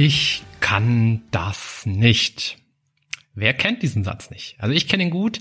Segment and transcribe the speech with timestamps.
[0.00, 2.58] Ich kann das nicht.
[3.34, 4.54] Wer kennt diesen Satz nicht?
[4.60, 5.40] Also ich kenne ihn gut.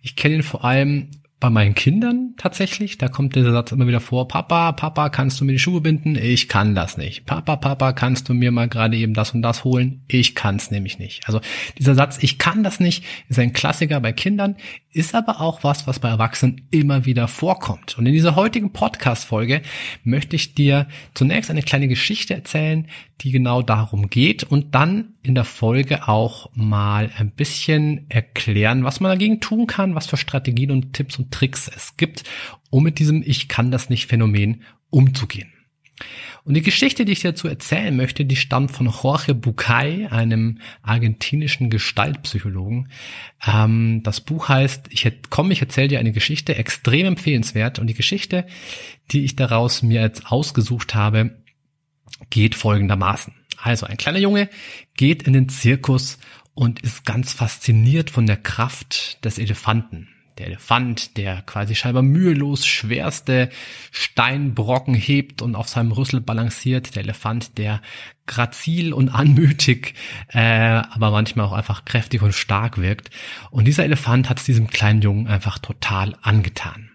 [0.00, 4.00] Ich kenne ihn vor allem bei meinen Kindern tatsächlich, da kommt dieser Satz immer wieder
[4.00, 6.16] vor, Papa, Papa, kannst du mir die Schuhe binden?
[6.16, 7.26] Ich kann das nicht.
[7.26, 10.02] Papa, Papa, kannst du mir mal gerade eben das und das holen?
[10.08, 11.26] Ich kann es nämlich nicht.
[11.26, 11.42] Also
[11.78, 14.56] dieser Satz, ich kann das nicht, ist ein Klassiker bei Kindern,
[14.92, 17.98] ist aber auch was, was bei Erwachsenen immer wieder vorkommt.
[17.98, 19.60] Und in dieser heutigen Podcast-Folge
[20.04, 22.88] möchte ich dir zunächst eine kleine Geschichte erzählen,
[23.20, 29.00] die genau darum geht und dann in der Folge auch mal ein bisschen erklären, was
[29.00, 32.22] man dagegen tun kann, was für Strategien und Tipps und Tricks es gibt,
[32.70, 35.52] um mit diesem Ich kann das nicht Phänomen umzugehen.
[36.44, 41.70] Und die Geschichte, die ich dazu erzählen möchte, die stammt von Jorge Bucay, einem argentinischen
[41.70, 42.88] Gestaltpsychologen.
[43.44, 47.80] Ähm, das Buch heißt, ich komm, ich erzähle dir eine Geschichte, extrem empfehlenswert.
[47.80, 48.46] Und die Geschichte,
[49.10, 51.36] die ich daraus mir jetzt ausgesucht habe,
[52.30, 53.34] geht folgendermaßen.
[53.66, 54.48] Also ein kleiner Junge
[54.96, 56.18] geht in den Zirkus
[56.54, 60.06] und ist ganz fasziniert von der Kraft des Elefanten.
[60.38, 63.50] Der Elefant, der quasi scheinbar mühelos schwerste
[63.90, 66.94] Steinbrocken hebt und auf seinem Rüssel balanciert.
[66.94, 67.82] Der Elefant, der
[68.26, 69.94] grazil und anmütig,
[70.28, 73.10] äh, aber manchmal auch einfach kräftig und stark wirkt.
[73.50, 76.90] Und dieser Elefant hat es diesem kleinen Jungen einfach total angetan.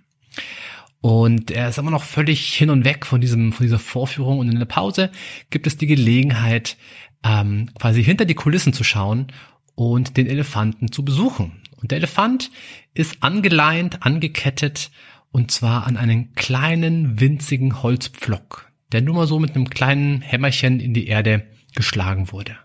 [1.01, 4.39] Und er ist immer noch völlig hin und weg von diesem, von dieser Vorführung.
[4.39, 5.11] Und in der Pause
[5.49, 6.77] gibt es die Gelegenheit,
[7.23, 9.27] ähm, quasi hinter die Kulissen zu schauen
[9.75, 11.61] und den Elefanten zu besuchen.
[11.77, 12.51] Und der Elefant
[12.93, 14.91] ist angeleint, angekettet
[15.31, 20.79] und zwar an einen kleinen, winzigen Holzpflock, der nur mal so mit einem kleinen Hämmerchen
[20.79, 22.57] in die Erde geschlagen wurde.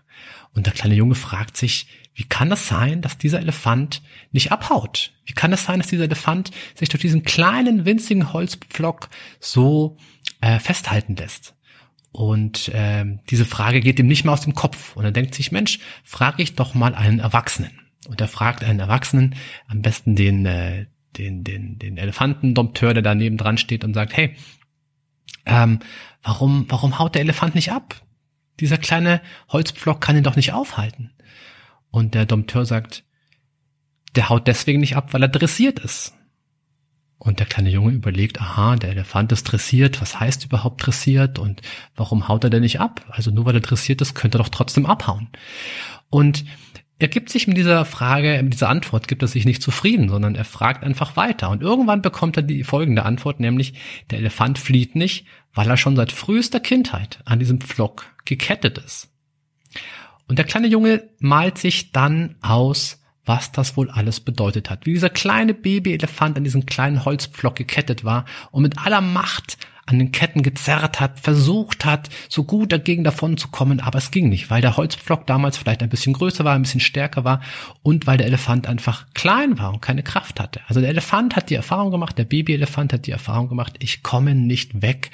[0.53, 4.01] Und der kleine Junge fragt sich, wie kann das sein, dass dieser Elefant
[4.31, 5.13] nicht abhaut?
[5.25, 9.97] Wie kann das sein, dass dieser Elefant sich durch diesen kleinen, winzigen Holzpflock so
[10.41, 11.53] äh, festhalten lässt?
[12.11, 14.95] Und äh, diese Frage geht ihm nicht mehr aus dem Kopf.
[14.95, 17.79] Und er denkt sich, Mensch, frage ich doch mal einen Erwachsenen.
[18.07, 19.35] Und er fragt einen Erwachsenen,
[19.67, 24.35] am besten den, äh, den, den, den Elefantendompteur, der daneben dran steht und sagt, hey,
[25.45, 25.81] ähm,
[26.23, 28.01] warum, warum haut der Elefant nicht ab?
[28.59, 31.11] Dieser kleine Holzpflock kann ihn doch nicht aufhalten.
[31.97, 33.03] Und der Dompteur sagt,
[34.15, 36.13] der haut deswegen nicht ab, weil er dressiert ist.
[37.17, 41.63] Und der kleine Junge überlegt, aha, der Elefant ist dressiert, was heißt überhaupt dressiert und
[41.95, 43.03] warum haut er denn nicht ab?
[43.09, 45.29] Also nur weil er dressiert ist, könnte er doch trotzdem abhauen.
[46.11, 46.45] Und
[46.99, 50.35] er gibt sich mit dieser Frage, mit dieser Antwort gibt er sich nicht zufrieden, sondern
[50.35, 51.49] er fragt einfach weiter.
[51.49, 53.73] Und irgendwann bekommt er die folgende Antwort, nämlich
[54.11, 59.09] der Elefant flieht nicht, weil er schon seit frühester Kindheit an diesem Pflock gekettet ist.
[60.27, 64.85] Und der kleine Junge malt sich dann aus, was das wohl alles bedeutet hat.
[64.85, 69.99] Wie dieser kleine Babyelefant an diesen kleinen Holzpflock gekettet war und mit aller Macht an
[69.99, 74.27] den Ketten gezerrt hat, versucht hat, so gut dagegen davon zu kommen, aber es ging
[74.27, 77.41] nicht, weil der Holzpflock damals vielleicht ein bisschen größer war, ein bisschen stärker war
[77.83, 80.59] und weil der Elefant einfach klein war und keine Kraft hatte.
[80.67, 84.35] Also der Elefant hat die Erfahrung gemacht, der Babyelefant hat die Erfahrung gemacht, ich komme
[84.35, 85.11] nicht weg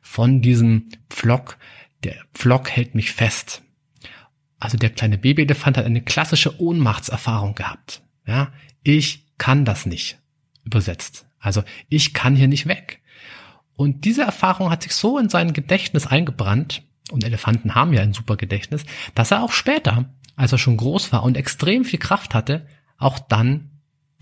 [0.00, 1.58] von diesem Pflock.
[2.02, 3.62] Der Pflock hält mich fest.
[4.58, 8.02] Also der kleine Babyelefant hat eine klassische Ohnmachtserfahrung gehabt.
[8.26, 8.52] Ja,
[8.82, 10.18] ich kann das nicht.
[10.64, 11.26] Übersetzt.
[11.38, 13.00] Also ich kann hier nicht weg.
[13.76, 18.12] Und diese Erfahrung hat sich so in sein Gedächtnis eingebrannt, und Elefanten haben ja ein
[18.12, 22.34] super Gedächtnis, dass er auch später, als er schon groß war und extrem viel Kraft
[22.34, 22.66] hatte,
[22.98, 23.70] auch dann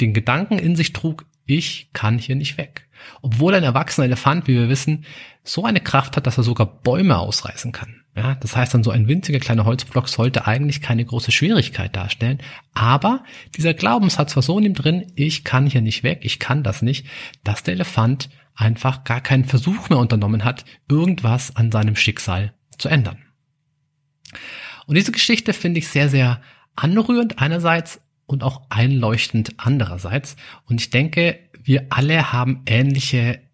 [0.01, 2.89] den Gedanken in sich trug, ich kann hier nicht weg.
[3.23, 5.05] Obwohl ein erwachsener Elefant, wie wir wissen,
[5.43, 8.03] so eine Kraft hat, dass er sogar Bäume ausreißen kann.
[8.17, 12.39] Ja, das heißt dann, so ein winziger kleiner Holzblock sollte eigentlich keine große Schwierigkeit darstellen.
[12.73, 13.23] Aber
[13.57, 16.81] dieser Glaubenssatz war so in ihm drin, ich kann hier nicht weg, ich kann das
[16.81, 17.07] nicht,
[17.45, 22.89] dass der Elefant einfach gar keinen Versuch mehr unternommen hat, irgendwas an seinem Schicksal zu
[22.89, 23.19] ändern.
[24.87, 26.41] Und diese Geschichte finde ich sehr, sehr
[26.75, 30.37] anrührend einerseits und auch einleuchtend andererseits.
[30.65, 33.46] Und ich denke, wir alle haben ähnliche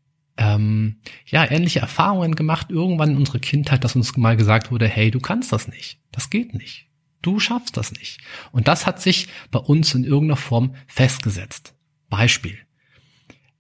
[0.43, 0.97] ähm,
[1.27, 5.21] ja, ähnliche Erfahrungen gemacht irgendwann in unserer Kindheit, dass uns mal gesagt wurde, hey, du
[5.21, 6.01] kannst das nicht.
[6.11, 6.89] Das geht nicht.
[7.23, 8.19] Du schaffst das nicht.
[8.51, 11.75] Und das hat sich bei uns in irgendeiner Form festgesetzt.
[12.11, 12.59] Beispiel.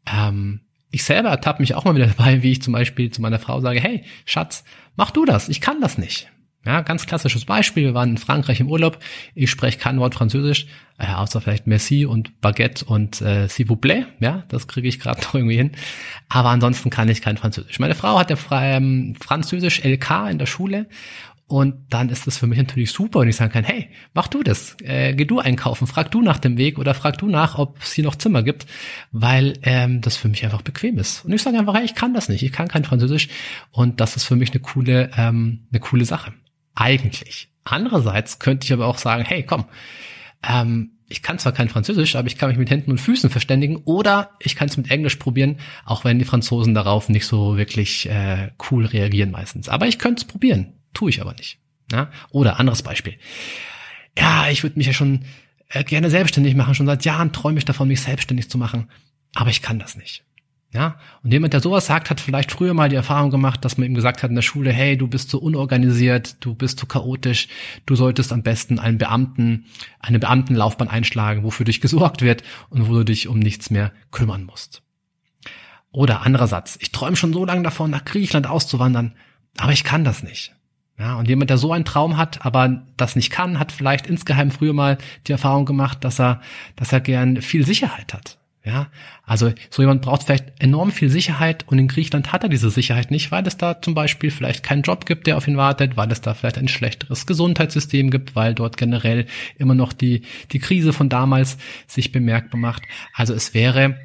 [0.06, 3.38] Ähm, ich selber ertappe mich auch mal wieder dabei, wie ich zum Beispiel zu meiner
[3.38, 4.64] Frau sage, hey, Schatz,
[4.96, 6.30] mach du das, ich kann das nicht.
[6.64, 7.84] Ja, ganz klassisches Beispiel.
[7.84, 8.98] Wir waren in Frankreich im Urlaub.
[9.34, 10.66] Ich spreche kein Wort Französisch,
[10.96, 14.06] äh, außer vielleicht Merci und Baguette und äh, S'il vous plaît.
[14.20, 15.72] Ja, das kriege ich gerade noch irgendwie hin.
[16.28, 17.80] Aber ansonsten kann ich kein Französisch.
[17.80, 20.86] Meine Frau hat ja ähm, Französisch LK in der Schule
[21.52, 24.42] und dann ist das für mich natürlich super, wenn ich sagen kann, hey, mach du
[24.42, 27.82] das, äh, geh du einkaufen, frag du nach dem Weg oder frag du nach, ob
[27.82, 28.64] es hier noch Zimmer gibt,
[29.10, 31.26] weil ähm, das für mich einfach bequem ist.
[31.26, 33.28] Und ich sage einfach, hey, ich kann das nicht, ich kann kein Französisch
[33.70, 36.32] und das ist für mich eine coole, ähm, eine coole Sache.
[36.74, 37.48] Eigentlich.
[37.64, 39.66] Andererseits könnte ich aber auch sagen, hey, komm,
[40.42, 43.76] ähm, ich kann zwar kein Französisch, aber ich kann mich mit Händen und Füßen verständigen
[43.84, 48.08] oder ich kann es mit Englisch probieren, auch wenn die Franzosen darauf nicht so wirklich
[48.08, 49.68] äh, cool reagieren meistens.
[49.68, 50.72] Aber ich könnte es probieren.
[50.94, 51.58] Tue ich aber nicht.
[51.90, 52.10] Ja?
[52.30, 53.18] Oder anderes Beispiel.
[54.18, 55.24] Ja, ich würde mich ja schon
[55.68, 56.74] äh, gerne selbstständig machen.
[56.74, 58.90] Schon seit Jahren träume ich davon, mich selbstständig zu machen.
[59.34, 60.24] Aber ich kann das nicht.
[60.74, 63.86] Ja, und jemand, der sowas sagt, hat vielleicht früher mal die Erfahrung gemacht, dass man
[63.86, 67.48] ihm gesagt hat in der Schule, hey, du bist so unorganisiert, du bist so chaotisch,
[67.84, 69.66] du solltest am besten einen Beamten,
[70.00, 74.44] eine Beamtenlaufbahn einschlagen, wofür dich gesorgt wird und wo du dich um nichts mehr kümmern
[74.44, 74.82] musst.
[75.90, 79.14] Oder anderer Satz, ich träume schon so lange davon, nach Griechenland auszuwandern,
[79.58, 80.54] aber ich kann das nicht.
[80.98, 84.50] Ja, und jemand, der so einen Traum hat, aber das nicht kann, hat vielleicht insgeheim
[84.50, 84.96] früher mal
[85.26, 86.40] die Erfahrung gemacht, dass er,
[86.76, 88.38] dass er gern viel Sicherheit hat.
[88.64, 88.92] Ja,
[89.24, 93.10] also so jemand braucht vielleicht enorm viel Sicherheit und in Griechenland hat er diese Sicherheit
[93.10, 96.12] nicht, weil es da zum Beispiel vielleicht keinen Job gibt, der auf ihn wartet, weil
[96.12, 99.26] es da vielleicht ein schlechteres Gesundheitssystem gibt, weil dort generell
[99.58, 100.22] immer noch die,
[100.52, 102.84] die Krise von damals sich bemerkbar macht.
[103.14, 103.98] Also es wäre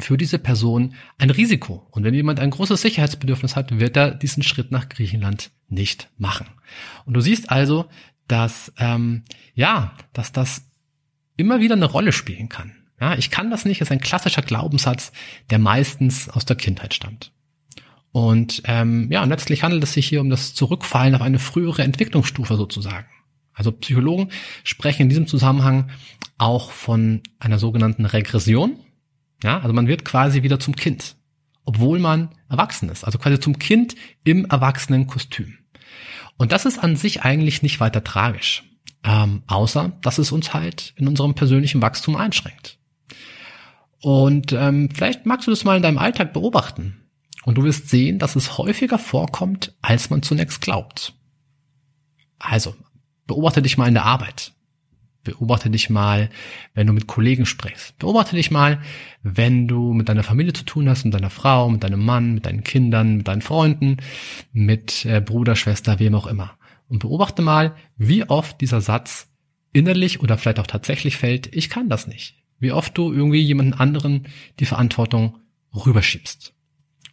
[0.00, 1.86] für diese Person ein Risiko.
[1.90, 6.46] Und wenn jemand ein großes Sicherheitsbedürfnis hat, wird er diesen Schritt nach Griechenland nicht machen.
[7.04, 7.84] Und du siehst also,
[8.28, 10.70] dass ähm, ja, dass das
[11.36, 12.72] immer wieder eine Rolle spielen kann.
[13.00, 15.12] Ja, ich kann das nicht, ist ein klassischer Glaubenssatz,
[15.50, 17.32] der meistens aus der Kindheit stammt.
[18.12, 22.56] Und ähm, ja, letztlich handelt es sich hier um das Zurückfallen auf eine frühere Entwicklungsstufe
[22.56, 23.08] sozusagen.
[23.52, 24.30] Also Psychologen
[24.62, 25.90] sprechen in diesem Zusammenhang
[26.38, 28.78] auch von einer sogenannten Regression.
[29.42, 31.16] Ja, also man wird quasi wieder zum Kind,
[31.64, 35.58] obwohl man erwachsen ist, also quasi zum Kind im erwachsenen Kostüm.
[36.36, 38.64] Und das ist an sich eigentlich nicht weiter tragisch,
[39.04, 42.78] ähm, außer dass es uns halt in unserem persönlichen Wachstum einschränkt.
[44.04, 47.00] Und ähm, vielleicht magst du das mal in deinem Alltag beobachten.
[47.46, 51.14] Und du wirst sehen, dass es häufiger vorkommt, als man zunächst glaubt.
[52.38, 52.74] Also,
[53.26, 54.52] beobachte dich mal in der Arbeit.
[55.22, 56.28] Beobachte dich mal,
[56.74, 57.96] wenn du mit Kollegen sprichst.
[57.98, 58.78] Beobachte dich mal,
[59.22, 62.44] wenn du mit deiner Familie zu tun hast, mit deiner Frau, mit deinem Mann, mit
[62.44, 63.96] deinen Kindern, mit deinen Freunden,
[64.52, 66.58] mit äh, Bruder, Schwester, wem auch immer.
[66.88, 69.30] Und beobachte mal, wie oft dieser Satz
[69.72, 72.43] innerlich oder vielleicht auch tatsächlich fällt, ich kann das nicht.
[72.58, 74.28] Wie oft du irgendwie jemanden anderen
[74.58, 75.38] die Verantwortung
[75.74, 76.52] rüberschiebst.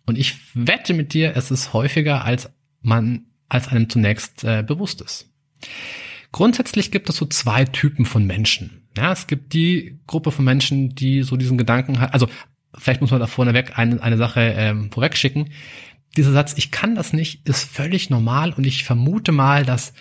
[0.05, 2.49] Und ich wette mit dir, es ist häufiger, als
[2.81, 5.29] man, als einem zunächst äh, bewusst ist.
[6.31, 8.87] Grundsätzlich gibt es so zwei Typen von Menschen.
[8.97, 12.27] Ja, es gibt die Gruppe von Menschen, die so diesen Gedanken hat, also
[12.77, 15.51] vielleicht muss man da vorneweg eine, eine Sache ähm, vorwegschicken.
[16.17, 19.93] Dieser Satz, ich kann das nicht, ist völlig normal und ich vermute mal, dass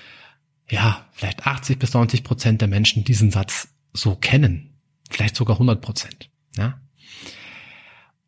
[0.68, 4.69] ja, vielleicht 80 bis 90 Prozent der Menschen diesen Satz so kennen.
[5.10, 6.30] Vielleicht sogar 100 Prozent.
[6.56, 6.80] Ja?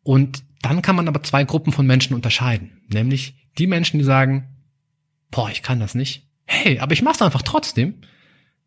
[0.03, 2.81] Und dann kann man aber zwei Gruppen von Menschen unterscheiden.
[2.87, 4.47] Nämlich die Menschen, die sagen,
[5.31, 8.01] boah, ich kann das nicht hey, aber ich mach's einfach trotzdem.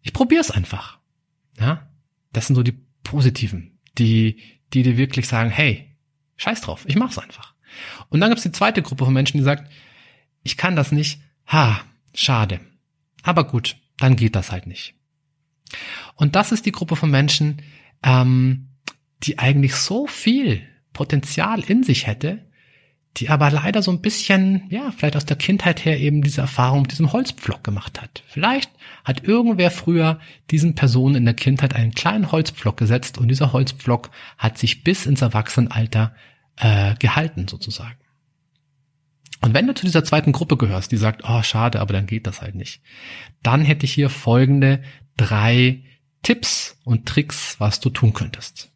[0.02, 0.98] Ich probier's einfach.
[1.58, 1.88] Ja,
[2.32, 5.96] das sind so die positiven, die, die dir wirklich sagen, hey,
[6.36, 7.54] scheiß drauf, ich mach's einfach.
[8.08, 9.70] Und dann gibt's die zweite Gruppe von Menschen, die sagt,
[10.42, 11.80] ich kann das nicht, ha,
[12.14, 12.60] schade.
[13.22, 14.94] Aber gut, dann geht das halt nicht.
[16.14, 17.62] Und das ist die Gruppe von Menschen,
[18.02, 18.68] ähm,
[19.22, 20.62] die eigentlich so viel
[20.92, 22.46] Potenzial in sich hätte,
[23.16, 26.82] die aber leider so ein bisschen, ja, vielleicht aus der Kindheit her eben diese Erfahrung
[26.82, 28.22] mit diesem Holzpflock gemacht hat.
[28.26, 28.70] Vielleicht
[29.04, 34.10] hat irgendwer früher diesen Personen in der Kindheit einen kleinen Holzpflock gesetzt und dieser Holzpflock
[34.36, 36.14] hat sich bis ins Erwachsenenalter
[36.56, 37.96] äh, gehalten sozusagen.
[39.42, 42.26] Und wenn du zu dieser zweiten Gruppe gehörst, die sagt, oh schade, aber dann geht
[42.26, 42.82] das halt nicht,
[43.42, 44.82] dann hätte ich hier folgende
[45.16, 45.82] drei
[46.26, 48.68] Tipps und Tricks, was du tun könntest.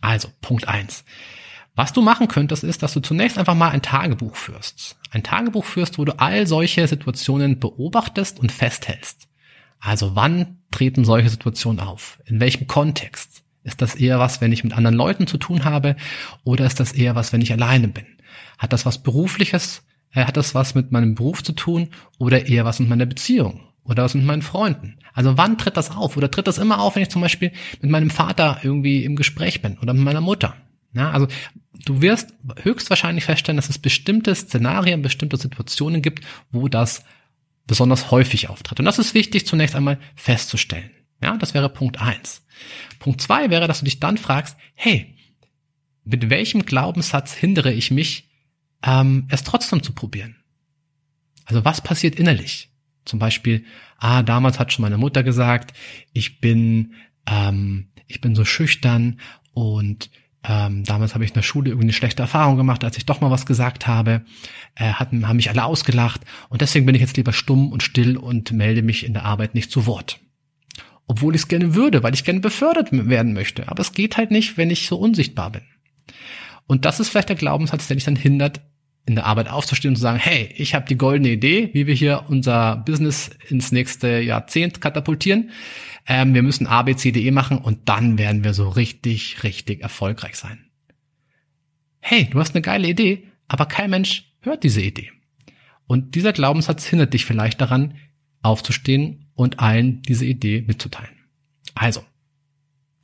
[0.00, 1.04] Also, Punkt eins
[1.76, 4.96] was du machen könntest, ist, dass du zunächst einfach mal ein Tagebuch führst.
[5.10, 9.28] Ein Tagebuch führst, wo du all solche Situationen beobachtest und festhältst.
[9.78, 12.18] Also wann treten solche Situationen auf?
[12.24, 13.44] In welchem Kontext?
[13.62, 15.96] Ist das eher was, wenn ich mit anderen Leuten zu tun habe?
[16.44, 18.06] Oder ist das eher was, wenn ich alleine bin?
[18.56, 19.84] Hat das was berufliches?
[20.12, 21.90] Äh, hat das was mit meinem Beruf zu tun?
[22.18, 23.65] Oder eher was mit meiner Beziehung?
[23.88, 24.98] Oder was mit meinen Freunden?
[25.14, 26.16] Also wann tritt das auf?
[26.16, 29.62] Oder tritt das immer auf, wenn ich zum Beispiel mit meinem Vater irgendwie im Gespräch
[29.62, 29.78] bin?
[29.78, 30.56] Oder mit meiner Mutter?
[30.92, 31.28] Ja, also
[31.84, 37.04] du wirst höchstwahrscheinlich feststellen, dass es bestimmte Szenarien, bestimmte Situationen gibt, wo das
[37.66, 38.78] besonders häufig auftritt.
[38.78, 40.90] Und das ist wichtig zunächst einmal festzustellen.
[41.22, 42.44] Ja, das wäre Punkt eins.
[42.98, 45.14] Punkt zwei wäre, dass du dich dann fragst, hey,
[46.04, 48.28] mit welchem Glaubenssatz hindere ich mich,
[48.82, 50.36] ähm, es trotzdem zu probieren?
[51.44, 52.70] Also was passiert innerlich?
[53.06, 53.64] Zum Beispiel,
[53.98, 55.72] ah, damals hat schon meine Mutter gesagt,
[56.12, 56.94] ich bin,
[57.26, 59.20] ähm, ich bin so schüchtern
[59.52, 60.10] und
[60.48, 63.20] ähm, damals habe ich in der Schule irgendwie eine schlechte Erfahrung gemacht, als ich doch
[63.20, 64.22] mal was gesagt habe.
[64.74, 68.16] Äh, hatten, haben mich alle ausgelacht und deswegen bin ich jetzt lieber stumm und still
[68.16, 70.20] und melde mich in der Arbeit nicht zu Wort.
[71.08, 73.68] Obwohl ich es gerne würde, weil ich gerne befördert werden möchte.
[73.68, 75.62] Aber es geht halt nicht, wenn ich so unsichtbar bin.
[76.66, 78.60] Und das ist vielleicht der Glaubenssatz, der dich dann hindert,
[79.06, 81.94] in der Arbeit aufzustehen und zu sagen, hey, ich habe die goldene Idee, wie wir
[81.94, 85.50] hier unser Business ins nächste Jahrzehnt katapultieren.
[86.06, 89.44] Ähm, wir müssen A, B, C, D, E machen und dann werden wir so richtig,
[89.44, 90.66] richtig erfolgreich sein.
[92.00, 95.12] Hey, du hast eine geile Idee, aber kein Mensch hört diese Idee.
[95.86, 97.94] Und dieser Glaubenssatz hindert dich vielleicht daran,
[98.42, 101.14] aufzustehen und allen diese Idee mitzuteilen.
[101.74, 102.04] Also,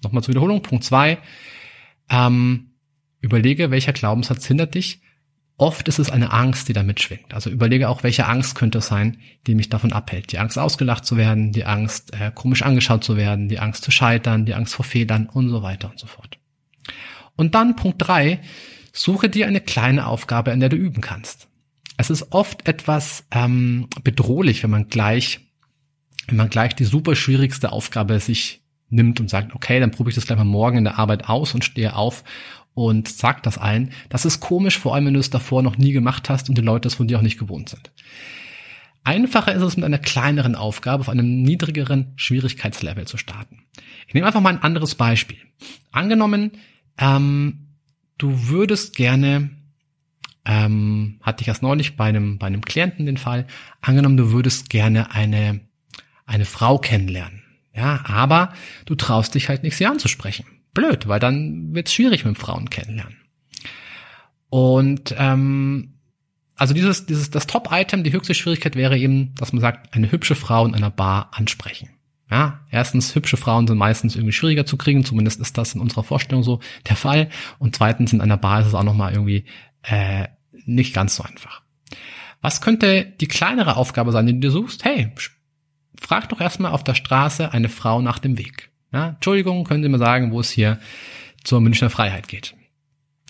[0.03, 0.63] nochmal zur Wiederholung.
[0.63, 1.19] Punkt zwei:
[2.11, 2.71] ähm,
[3.21, 5.01] Überlege, welcher Glaubenssatz hindert dich,
[5.59, 7.35] Oft ist es eine Angst, die da mitschwingt.
[7.35, 10.33] Also überlege auch, welche Angst könnte es sein, die mich davon abhält.
[10.33, 13.91] Die Angst, ausgelacht zu werden, die Angst, äh, komisch angeschaut zu werden, die Angst zu
[13.91, 16.39] scheitern, die Angst vor Fehlern und so weiter und so fort.
[17.37, 18.41] Und dann Punkt drei,
[18.93, 21.49] suche dir eine kleine Aufgabe, in der du üben kannst.
[21.97, 25.41] Es ist oft etwas ähm, bedrohlich, wenn man gleich,
[26.27, 30.15] wenn man gleich die super schwierigste Aufgabe sich nimmt und sagt, okay, dann probiere ich
[30.17, 32.25] das gleich mal morgen in der Arbeit aus und stehe auf
[32.75, 33.91] und sag das allen.
[34.09, 36.63] Das ist komisch, vor allem wenn du es davor noch nie gemacht hast und die
[36.63, 37.93] Leute das von dir auch nicht gewohnt sind.
[39.05, 43.65] Einfacher ist es mit einer kleineren Aufgabe auf einem niedrigeren Schwierigkeitslevel zu starten.
[44.07, 45.39] Ich nehme einfach mal ein anderes Beispiel.
[45.91, 46.53] Angenommen,
[46.99, 47.67] ähm,
[48.19, 49.51] du würdest gerne,
[50.45, 53.47] ähm, hatte ich erst neulich bei einem, bei einem Klienten den Fall,
[53.81, 55.61] angenommen, du würdest gerne eine,
[56.25, 57.43] eine Frau kennenlernen.
[57.75, 58.53] Ja, aber
[58.85, 62.71] du traust dich halt nicht, sie anzusprechen blöd, weil dann wird es schwierig mit Frauen
[62.71, 63.19] kennenlernen.
[64.49, 65.95] Und ähm,
[66.57, 70.35] also dieses, dieses, das Top-Item, die höchste Schwierigkeit wäre eben, dass man sagt, eine hübsche
[70.35, 71.91] Frau in einer Bar ansprechen.
[72.31, 76.03] Ja, erstens, hübsche Frauen sind meistens irgendwie schwieriger zu kriegen, zumindest ist das in unserer
[76.03, 77.29] Vorstellung so der Fall.
[77.59, 79.45] Und zweitens, in einer Bar ist es auch nochmal irgendwie
[79.83, 80.29] äh,
[80.65, 81.63] nicht ganz so einfach.
[82.41, 84.85] Was könnte die kleinere Aufgabe sein, die du suchst?
[84.85, 85.13] Hey,
[86.01, 88.72] frag doch erstmal auf der Straße eine Frau nach dem Weg.
[88.93, 90.79] Ja, Entschuldigung, können Sie mir sagen, wo es hier
[91.45, 92.55] zur Münchner Freiheit geht?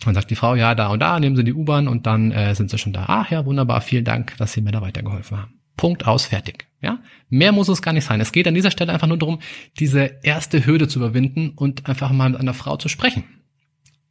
[0.05, 2.55] Dann sagt die Frau, ja, da und da, nehmen Sie die U-Bahn und dann äh,
[2.55, 3.05] sind Sie schon da.
[3.07, 5.61] Ach ja, wunderbar, vielen Dank, dass Sie mir da weitergeholfen haben.
[5.77, 6.67] Punkt aus, fertig.
[6.81, 8.21] Ja, mehr muss es gar nicht sein.
[8.21, 9.39] Es geht an dieser Stelle einfach nur darum,
[9.79, 13.25] diese erste Hürde zu überwinden und einfach mal mit einer Frau zu sprechen.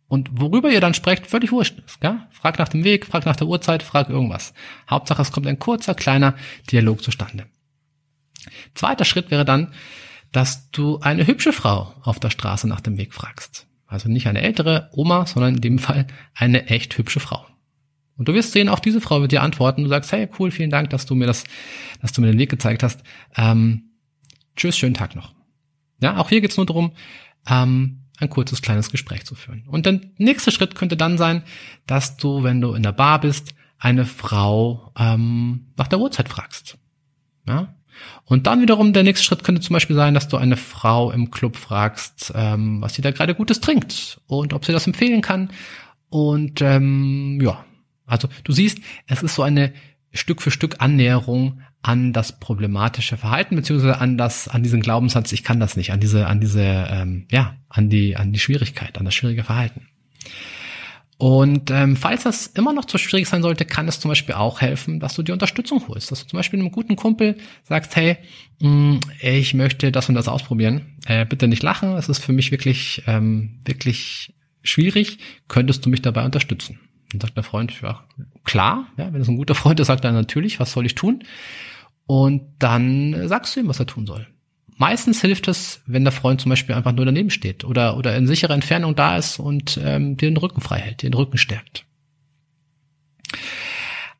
[0.07, 1.97] Und worüber ihr dann sprecht, völlig wurscht ist.
[2.03, 2.27] Ja?
[2.31, 4.53] Frag nach dem Weg, frag nach der Uhrzeit, frag irgendwas.
[4.89, 6.35] Hauptsache, es kommt ein kurzer, kleiner
[6.69, 7.45] Dialog zustande.
[8.73, 9.73] Zweiter Schritt wäre dann,
[10.31, 13.67] dass du eine hübsche Frau auf der Straße nach dem Weg fragst.
[13.85, 17.45] Also nicht eine ältere Oma, sondern in dem Fall eine echt hübsche Frau.
[18.17, 19.83] Und du wirst sehen, auch diese Frau wird dir antworten.
[19.83, 21.43] Du sagst, hey, cool, vielen Dank, dass du mir das,
[22.01, 23.03] dass du mir den Weg gezeigt hast.
[23.35, 23.91] Ähm,
[24.55, 25.33] tschüss, schönen Tag noch.
[26.01, 26.93] Ja, auch hier geht's nur darum,
[27.49, 29.63] ähm, ein kurzes kleines Gespräch zu führen.
[29.67, 31.43] Und der nächste Schritt könnte dann sein,
[31.87, 36.77] dass du, wenn du in der Bar bist, eine Frau ähm, nach der Uhrzeit fragst.
[37.47, 37.75] Ja?
[38.25, 41.31] Und dann wiederum der nächste Schritt könnte zum Beispiel sein, dass du eine Frau im
[41.31, 45.51] Club fragst, ähm, was sie da gerade Gutes trinkt und ob sie das empfehlen kann.
[46.09, 47.63] Und ähm, ja,
[48.05, 49.73] also du siehst, es ist so eine
[50.13, 55.43] Stück für Stück Annäherung an das problematische Verhalten beziehungsweise an das an diesen Glaubenssatz ich
[55.43, 59.05] kann das nicht an diese an diese ähm, ja an die an die Schwierigkeit an
[59.05, 59.87] das schwierige Verhalten
[61.21, 64.59] und ähm, falls das immer noch zu schwierig sein sollte, kann es zum Beispiel auch
[64.59, 66.09] helfen, dass du dir Unterstützung holst.
[66.09, 68.17] Dass du zum Beispiel einem guten Kumpel sagst, hey,
[68.59, 70.95] mh, mm, ich möchte das und das ausprobieren.
[71.05, 75.19] Äh, bitte nicht lachen, es ist für mich wirklich, ähm, wirklich schwierig.
[75.47, 76.79] Könntest du mich dabei unterstützen?
[77.11, 78.03] Dann sagt der Freund, ja,
[78.43, 81.23] klar, ja, wenn es ein guter Freund ist, sagt er natürlich, was soll ich tun?
[82.07, 84.25] Und dann sagst du ihm, was er tun soll.
[84.81, 88.25] Meistens hilft es, wenn der Freund zum Beispiel einfach nur daneben steht oder, oder in
[88.25, 91.85] sicherer Entfernung da ist und ähm, dir den Rücken frei hält, den Rücken stärkt.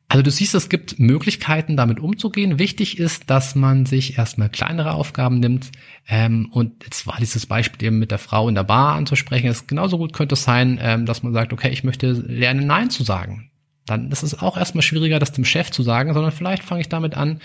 [0.06, 2.60] Also du siehst, es gibt Möglichkeiten, damit umzugehen.
[2.60, 5.72] Wichtig ist, dass man sich erstmal kleinere Aufgaben nimmt.
[6.06, 9.48] Ähm, und jetzt war dieses Beispiel eben mit der Frau in der Bar anzusprechen.
[9.48, 12.88] Es genauso gut könnte es sein, ähm, dass man sagt, okay, ich möchte lernen, Nein
[12.88, 13.50] zu sagen.
[13.84, 16.88] Dann ist es auch erstmal schwieriger, das dem Chef zu sagen, sondern vielleicht fange ich
[16.88, 17.40] damit an,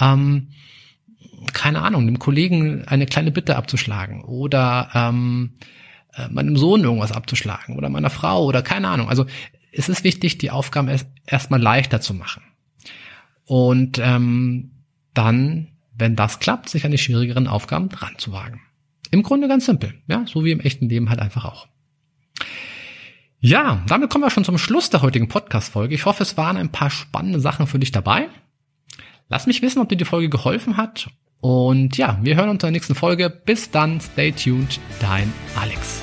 [0.00, 0.48] ähm,
[1.52, 5.54] keine Ahnung, dem Kollegen eine kleine Bitte abzuschlagen oder ähm,
[6.14, 9.08] äh, meinem Sohn irgendwas abzuschlagen oder meiner Frau oder keine Ahnung.
[9.08, 9.26] Also
[9.72, 12.42] es ist wichtig, die Aufgaben erst erstmal leichter zu machen.
[13.44, 14.70] Und ähm,
[15.12, 18.60] dann, wenn das klappt, sich an die schwierigeren Aufgaben dran zu wagen.
[19.10, 21.68] Im Grunde ganz simpel, ja, so wie im echten Leben halt einfach auch.
[23.38, 25.94] Ja, damit kommen wir schon zum Schluss der heutigen Podcast-Folge.
[25.94, 28.28] Ich hoffe, es waren ein paar spannende Sachen für dich dabei.
[29.28, 31.08] Lass mich wissen, ob dir die Folge geholfen hat.
[31.40, 33.28] Und ja, wir hören uns in der nächsten Folge.
[33.30, 36.02] Bis dann, stay tuned, dein Alex.